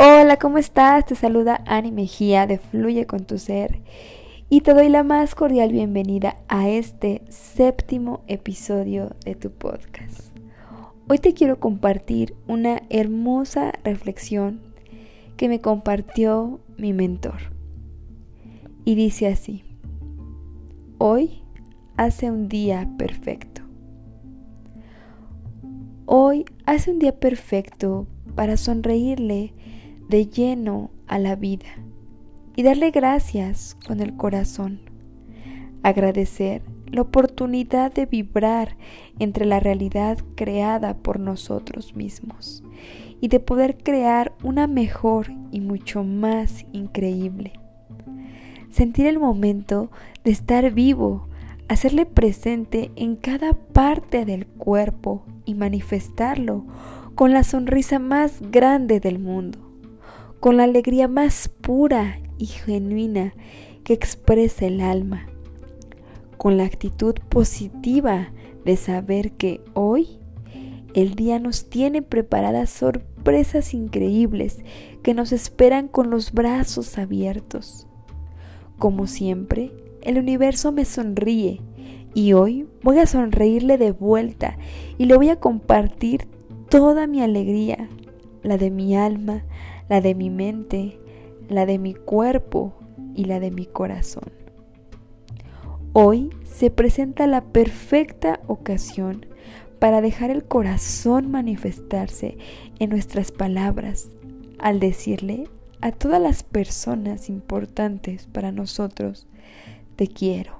Hola, 0.00 0.36
¿cómo 0.36 0.58
estás? 0.58 1.06
Te 1.06 1.16
saluda 1.16 1.60
Ani 1.66 1.90
Mejía 1.90 2.46
de 2.46 2.58
Fluye 2.58 3.08
con 3.08 3.24
tu 3.24 3.36
ser 3.36 3.80
y 4.48 4.60
te 4.60 4.72
doy 4.72 4.88
la 4.88 5.02
más 5.02 5.34
cordial 5.34 5.72
bienvenida 5.72 6.36
a 6.46 6.68
este 6.68 7.22
séptimo 7.30 8.22
episodio 8.28 9.16
de 9.24 9.34
tu 9.34 9.50
podcast. 9.50 10.30
Hoy 11.08 11.18
te 11.18 11.34
quiero 11.34 11.58
compartir 11.58 12.36
una 12.46 12.80
hermosa 12.90 13.72
reflexión 13.82 14.60
que 15.36 15.48
me 15.48 15.60
compartió 15.60 16.60
mi 16.76 16.92
mentor. 16.92 17.52
Y 18.84 18.94
dice 18.94 19.26
así, 19.26 19.64
hoy 20.98 21.42
hace 21.96 22.30
un 22.30 22.48
día 22.48 22.88
perfecto. 22.98 23.62
Hoy 26.06 26.44
hace 26.66 26.92
un 26.92 27.00
día 27.00 27.18
perfecto 27.18 28.06
para 28.36 28.56
sonreírle 28.56 29.54
de 30.08 30.26
lleno 30.26 30.90
a 31.06 31.18
la 31.18 31.36
vida 31.36 31.68
y 32.56 32.62
darle 32.62 32.90
gracias 32.90 33.76
con 33.86 34.00
el 34.00 34.16
corazón. 34.16 34.80
Agradecer 35.82 36.62
la 36.86 37.02
oportunidad 37.02 37.92
de 37.92 38.06
vibrar 38.06 38.76
entre 39.18 39.44
la 39.44 39.60
realidad 39.60 40.18
creada 40.34 40.96
por 40.96 41.20
nosotros 41.20 41.94
mismos 41.94 42.64
y 43.20 43.28
de 43.28 43.38
poder 43.38 43.76
crear 43.76 44.32
una 44.42 44.66
mejor 44.66 45.26
y 45.52 45.60
mucho 45.60 46.02
más 46.04 46.64
increíble. 46.72 47.52
Sentir 48.70 49.06
el 49.06 49.18
momento 49.18 49.90
de 50.24 50.30
estar 50.30 50.72
vivo, 50.72 51.28
hacerle 51.68 52.06
presente 52.06 52.90
en 52.96 53.16
cada 53.16 53.52
parte 53.52 54.24
del 54.24 54.46
cuerpo 54.46 55.26
y 55.44 55.54
manifestarlo 55.54 56.64
con 57.14 57.32
la 57.32 57.44
sonrisa 57.44 57.98
más 57.98 58.40
grande 58.50 59.00
del 59.00 59.18
mundo 59.18 59.67
con 60.40 60.56
la 60.56 60.64
alegría 60.64 61.08
más 61.08 61.48
pura 61.48 62.20
y 62.38 62.46
genuina 62.46 63.34
que 63.84 63.92
expresa 63.92 64.66
el 64.66 64.80
alma, 64.80 65.26
con 66.36 66.56
la 66.56 66.64
actitud 66.64 67.14
positiva 67.28 68.32
de 68.64 68.76
saber 68.76 69.32
que 69.32 69.60
hoy 69.74 70.18
el 70.94 71.14
día 71.14 71.38
nos 71.38 71.68
tiene 71.68 72.02
preparadas 72.02 72.70
sorpresas 72.70 73.74
increíbles 73.74 74.58
que 75.02 75.14
nos 75.14 75.32
esperan 75.32 75.88
con 75.88 76.10
los 76.10 76.32
brazos 76.32 76.98
abiertos. 76.98 77.86
Como 78.78 79.06
siempre, 79.06 79.72
el 80.02 80.18
universo 80.18 80.72
me 80.72 80.84
sonríe 80.84 81.60
y 82.14 82.32
hoy 82.32 82.66
voy 82.82 82.98
a 82.98 83.06
sonreírle 83.06 83.76
de 83.78 83.92
vuelta 83.92 84.56
y 84.96 85.06
le 85.06 85.16
voy 85.16 85.30
a 85.30 85.40
compartir 85.40 86.26
toda 86.68 87.06
mi 87.06 87.22
alegría, 87.22 87.88
la 88.42 88.56
de 88.56 88.70
mi 88.70 88.96
alma, 88.96 89.44
la 89.88 90.00
de 90.00 90.14
mi 90.14 90.30
mente, 90.30 90.98
la 91.48 91.66
de 91.66 91.78
mi 91.78 91.94
cuerpo 91.94 92.74
y 93.14 93.24
la 93.24 93.40
de 93.40 93.50
mi 93.50 93.66
corazón. 93.66 94.30
Hoy 95.92 96.30
se 96.44 96.70
presenta 96.70 97.26
la 97.26 97.44
perfecta 97.44 98.40
ocasión 98.46 99.26
para 99.78 100.00
dejar 100.00 100.30
el 100.30 100.44
corazón 100.44 101.30
manifestarse 101.30 102.36
en 102.78 102.90
nuestras 102.90 103.32
palabras 103.32 104.10
al 104.58 104.80
decirle 104.80 105.48
a 105.80 105.92
todas 105.92 106.20
las 106.20 106.42
personas 106.42 107.28
importantes 107.28 108.26
para 108.26 108.52
nosotros, 108.52 109.28
te 109.96 110.08
quiero. 110.08 110.58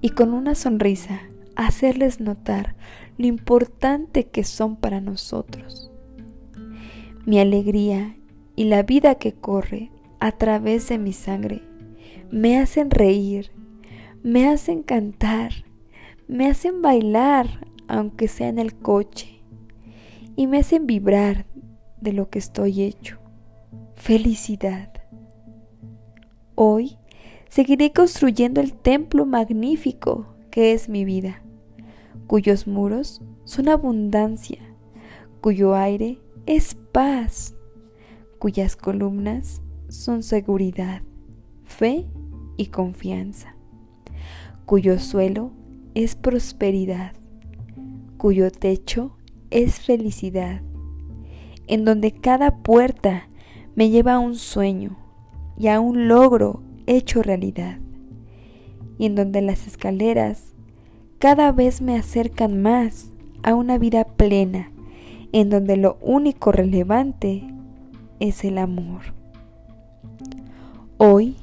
Y 0.00 0.10
con 0.10 0.32
una 0.32 0.54
sonrisa 0.54 1.20
hacerles 1.56 2.20
notar 2.20 2.76
lo 3.18 3.26
importante 3.26 4.28
que 4.28 4.44
son 4.44 4.76
para 4.76 5.00
nosotros 5.00 5.90
mi 7.26 7.38
alegría 7.38 8.16
y 8.56 8.64
la 8.64 8.82
vida 8.82 9.16
que 9.16 9.32
corre 9.32 9.90
a 10.20 10.32
través 10.32 10.88
de 10.88 10.98
mi 10.98 11.12
sangre 11.12 11.62
me 12.30 12.58
hacen 12.58 12.90
reír, 12.90 13.50
me 14.22 14.48
hacen 14.48 14.82
cantar, 14.82 15.52
me 16.26 16.46
hacen 16.46 16.82
bailar 16.82 17.66
aunque 17.86 18.28
sea 18.28 18.48
en 18.48 18.58
el 18.58 18.74
coche 18.74 19.42
y 20.36 20.46
me 20.46 20.58
hacen 20.58 20.86
vibrar 20.86 21.46
de 22.00 22.12
lo 22.12 22.28
que 22.30 22.38
estoy 22.38 22.82
hecho. 22.82 23.18
Felicidad. 23.94 24.92
Hoy 26.54 26.98
seguiré 27.48 27.92
construyendo 27.92 28.60
el 28.60 28.74
templo 28.74 29.26
magnífico 29.26 30.34
que 30.50 30.72
es 30.72 30.88
mi 30.88 31.04
vida, 31.04 31.42
cuyos 32.26 32.66
muros 32.66 33.22
son 33.44 33.68
abundancia, 33.68 34.58
cuyo 35.40 35.74
aire 35.74 36.20
es 36.48 36.74
paz, 36.92 37.54
cuyas 38.38 38.74
columnas 38.74 39.60
son 39.90 40.22
seguridad, 40.22 41.02
fe 41.66 42.06
y 42.56 42.68
confianza, 42.68 43.54
cuyo 44.64 44.98
suelo 44.98 45.50
es 45.94 46.16
prosperidad, 46.16 47.12
cuyo 48.16 48.50
techo 48.50 49.14
es 49.50 49.78
felicidad, 49.80 50.62
en 51.66 51.84
donde 51.84 52.12
cada 52.12 52.62
puerta 52.62 53.28
me 53.76 53.90
lleva 53.90 54.14
a 54.14 54.18
un 54.18 54.34
sueño 54.34 54.96
y 55.58 55.68
a 55.68 55.80
un 55.80 56.08
logro 56.08 56.62
hecho 56.86 57.22
realidad, 57.22 57.78
y 58.96 59.04
en 59.04 59.16
donde 59.16 59.42
las 59.42 59.66
escaleras 59.66 60.54
cada 61.18 61.52
vez 61.52 61.82
me 61.82 61.98
acercan 61.98 62.62
más 62.62 63.10
a 63.42 63.54
una 63.54 63.76
vida 63.76 64.04
plena 64.04 64.72
en 65.32 65.50
donde 65.50 65.76
lo 65.76 65.98
único 66.00 66.52
relevante 66.52 67.44
es 68.20 68.44
el 68.44 68.58
amor. 68.58 69.02
Hoy, 70.96 71.36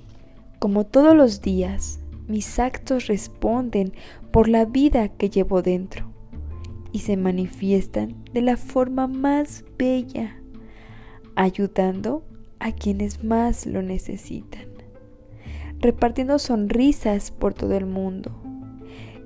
como 0.59 0.85
todos 0.85 1.15
los 1.15 1.41
días, 1.41 1.99
mis 2.27 2.59
actos 2.59 3.07
responden 3.07 3.93
por 4.31 4.47
la 4.49 4.65
vida 4.65 5.09
que 5.09 5.29
llevo 5.29 5.61
dentro 5.61 6.11
y 6.91 6.99
se 6.99 7.17
manifiestan 7.17 8.15
de 8.33 8.41
la 8.41 8.57
forma 8.57 9.07
más 9.07 9.63
bella, 9.77 10.37
ayudando 11.35 12.23
a 12.59 12.71
quienes 12.71 13.23
más 13.23 13.65
lo 13.65 13.81
necesitan, 13.81 14.65
repartiendo 15.79 16.39
sonrisas 16.39 17.31
por 17.31 17.53
todo 17.53 17.75
el 17.75 17.85
mundo, 17.85 18.31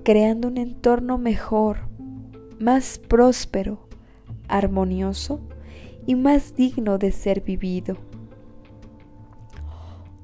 creando 0.03 0.47
un 0.47 0.57
entorno 0.57 1.17
mejor, 1.17 1.87
más 2.59 2.99
próspero, 2.99 3.88
armonioso 4.49 5.39
y 6.05 6.15
más 6.15 6.55
digno 6.55 6.97
de 6.97 7.11
ser 7.11 7.41
vivido. 7.41 7.97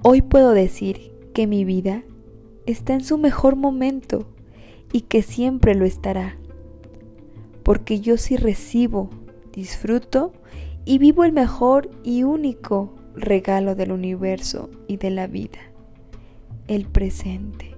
Hoy 0.02 0.22
puedo 0.22 0.52
decir 0.52 1.14
que 1.34 1.48
mi 1.48 1.66
vida 1.66 2.04
está 2.66 2.94
en 2.94 3.04
su 3.04 3.18
mejor 3.18 3.56
momento 3.56 4.28
y 4.92 5.02
que 5.02 5.22
siempre 5.22 5.76
lo 5.76 5.86
estará, 5.86 6.38
porque 7.64 8.00
yo 8.00 8.18
sí 8.18 8.38
recibo, 8.38 9.10
disfruto 9.52 10.34
y 10.86 10.98
vivo 10.98 11.24
el 11.24 11.32
mejor 11.32 11.90
y 12.04 12.24
único 12.24 12.94
regalo 13.16 13.76
del 13.76 13.92
universo 13.92 14.70
y 14.88 14.98
de 14.98 15.10
la 15.10 15.28
vida, 15.28 15.60
el 16.68 16.86
presente. 16.86 17.76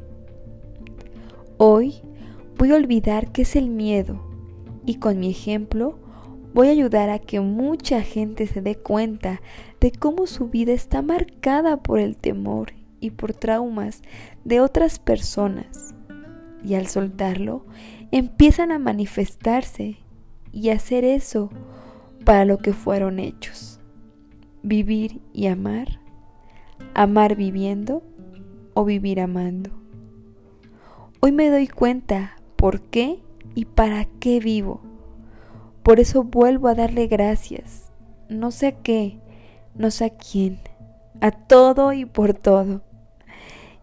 Hoy 1.57 1.95
voy 2.57 2.71
a 2.71 2.75
olvidar 2.75 3.31
qué 3.31 3.43
es 3.43 3.55
el 3.55 3.69
miedo 3.69 4.21
y 4.85 4.95
con 4.95 5.19
mi 5.19 5.29
ejemplo 5.29 5.97
Voy 6.57 6.69
a 6.69 6.71
ayudar 6.71 7.11
a 7.11 7.19
que 7.19 7.39
mucha 7.39 8.01
gente 8.01 8.47
se 8.47 8.63
dé 8.63 8.73
cuenta 8.73 9.43
de 9.79 9.91
cómo 9.91 10.25
su 10.25 10.47
vida 10.47 10.73
está 10.73 11.03
marcada 11.03 11.77
por 11.77 11.99
el 11.99 12.17
temor 12.17 12.73
y 12.99 13.11
por 13.11 13.35
traumas 13.35 14.01
de 14.43 14.59
otras 14.59 14.97
personas. 14.97 15.93
Y 16.63 16.73
al 16.73 16.87
soltarlo, 16.87 17.63
empiezan 18.09 18.71
a 18.71 18.79
manifestarse 18.79 19.97
y 20.51 20.69
hacer 20.69 21.03
eso 21.03 21.51
para 22.25 22.43
lo 22.43 22.57
que 22.57 22.73
fueron 22.73 23.19
hechos. 23.19 23.79
Vivir 24.63 25.21
y 25.33 25.45
amar, 25.45 25.99
amar 26.95 27.35
viviendo 27.35 28.01
o 28.73 28.83
vivir 28.83 29.19
amando. 29.19 29.69
Hoy 31.19 31.33
me 31.33 31.51
doy 31.51 31.67
cuenta 31.67 32.35
por 32.55 32.81
qué 32.81 33.19
y 33.53 33.65
para 33.65 34.05
qué 34.05 34.39
vivo 34.39 34.86
por 35.87 36.01
eso 36.01 36.25
vuelvo 36.25 36.67
a 36.67 36.75
darle 36.75 37.07
gracias, 37.07 37.93
no 38.27 38.51
sé 38.51 38.67
a 38.67 38.71
qué, 38.73 39.21
no 39.73 39.89
sé 39.89 40.03
a 40.03 40.09
quién, 40.09 40.59
a 41.21 41.31
todo 41.31 41.93
y 41.93 42.03
por 42.03 42.33
todo. 42.33 42.81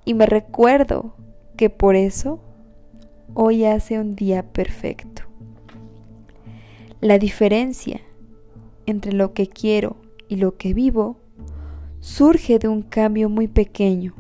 Y 0.05 0.13
me 0.13 0.27
recuerdo 0.27 1.15
que 1.57 1.71
por 1.71 1.97
eso 1.97 2.41
hoy 3.33 3.65
hace 3.65 3.99
un 3.99 4.17
día 4.17 4.43
perfecto. 4.43 5.23
La 7.01 7.19
diferencia 7.19 8.03
entre 8.85 9.15
lo 9.15 9.33
que 9.33 9.47
quiero 9.47 9.97
y 10.29 10.37
lo 10.37 10.59
que 10.59 10.75
vivo 10.75 11.17
surge 12.01 12.59
de 12.59 12.69
un 12.69 12.83
cambio 12.83 13.31
muy 13.31 13.49
pequeño 13.49 14.15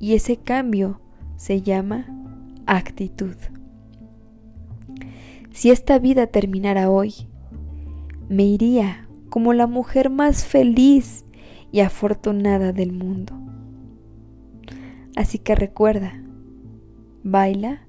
y 0.00 0.14
ese 0.14 0.38
cambio 0.38 1.02
se 1.36 1.60
llama 1.60 2.06
actitud. 2.64 3.36
Si 5.56 5.70
esta 5.70 5.98
vida 5.98 6.26
terminara 6.26 6.90
hoy, 6.90 7.14
me 8.28 8.42
iría 8.44 9.08
como 9.30 9.54
la 9.54 9.66
mujer 9.66 10.10
más 10.10 10.44
feliz 10.44 11.24
y 11.72 11.80
afortunada 11.80 12.74
del 12.74 12.92
mundo. 12.92 13.32
Así 15.16 15.38
que 15.38 15.54
recuerda, 15.54 16.22
baila 17.22 17.86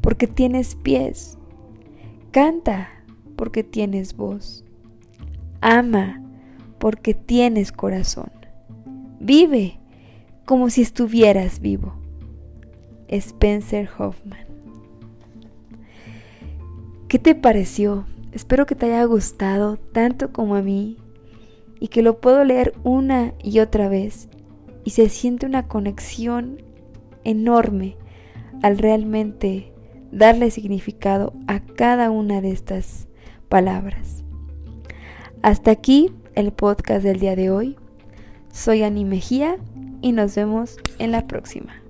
porque 0.00 0.28
tienes 0.28 0.76
pies, 0.76 1.36
canta 2.30 2.88
porque 3.34 3.64
tienes 3.64 4.16
voz, 4.16 4.64
ama 5.60 6.22
porque 6.78 7.14
tienes 7.14 7.72
corazón, 7.72 8.30
vive 9.18 9.80
como 10.46 10.70
si 10.70 10.82
estuvieras 10.82 11.58
vivo. 11.58 11.92
Spencer 13.08 13.90
Hoffman. 13.98 14.59
¿Qué 17.10 17.18
te 17.18 17.34
pareció? 17.34 18.06
Espero 18.30 18.66
que 18.66 18.76
te 18.76 18.86
haya 18.86 19.02
gustado 19.02 19.78
tanto 19.78 20.30
como 20.30 20.54
a 20.54 20.62
mí 20.62 20.96
y 21.80 21.88
que 21.88 22.02
lo 22.02 22.20
puedo 22.20 22.44
leer 22.44 22.72
una 22.84 23.34
y 23.42 23.58
otra 23.58 23.88
vez 23.88 24.28
y 24.84 24.90
se 24.90 25.08
siente 25.08 25.44
una 25.44 25.66
conexión 25.66 26.62
enorme 27.24 27.96
al 28.62 28.78
realmente 28.78 29.72
darle 30.12 30.52
significado 30.52 31.32
a 31.48 31.58
cada 31.58 32.12
una 32.12 32.40
de 32.40 32.52
estas 32.52 33.08
palabras. 33.48 34.22
Hasta 35.42 35.72
aquí 35.72 36.12
el 36.36 36.52
podcast 36.52 37.02
del 37.02 37.18
día 37.18 37.34
de 37.34 37.50
hoy. 37.50 37.76
Soy 38.52 38.84
Ani 38.84 39.04
Mejía 39.04 39.56
y 40.00 40.12
nos 40.12 40.36
vemos 40.36 40.76
en 41.00 41.10
la 41.10 41.26
próxima. 41.26 41.82